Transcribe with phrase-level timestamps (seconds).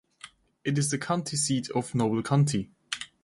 [0.65, 2.71] It is the county seat of Noble County.